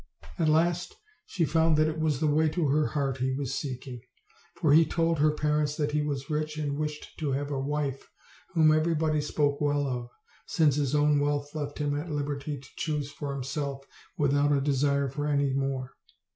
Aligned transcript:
At 0.39 0.49
last 0.49 0.95
she 1.27 1.45
found 1.45 1.77
that 1.77 1.87
it 1.87 1.99
was 1.99 2.19
the 2.19 2.25
way 2.25 2.49
to 2.49 2.69
her 2.69 2.87
heart 2.87 3.17
he 3.17 3.35
was 3.35 3.53
seeking; 3.53 4.01
for 4.55 4.73
he 4.73 4.83
told 4.83 5.19
her 5.19 5.29
parents 5.29 5.77
that 5.77 5.91
he 5.91 6.01
was 6.01 6.27
rich, 6.27 6.57
and 6.57 6.75
wished 6.75 7.15
to 7.19 7.33
have 7.33 7.51
a 7.51 7.59
wife 7.59 8.09
whom 8.55 8.71
everybody 8.71 9.21
spoke 9.21 9.61
well 9.61 9.85
of, 9.85 10.09
since 10.47 10.73
his 10.73 10.95
own 10.95 11.19
wealth 11.19 11.53
left 11.53 11.77
him 11.77 11.95
at 11.95 12.09
liberty 12.09 12.57
to 12.59 12.69
choose 12.77 13.11
for 13.11 13.31
himself, 13.31 13.85
without 14.17 14.51
a 14.51 14.59
desire 14.59 15.07
for 15.07 15.27
any 15.27 15.53
more. 15.53 15.91